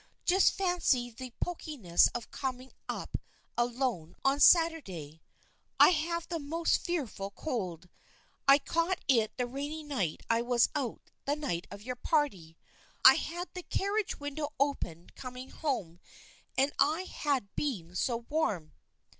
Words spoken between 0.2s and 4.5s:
Just fancy the poki ness of coming up alone on